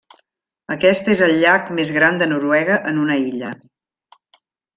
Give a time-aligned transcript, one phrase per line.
[0.75, 3.53] Aquest és el llac més gran de Noruega en una illa.